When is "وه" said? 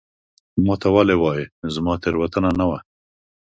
2.69-2.77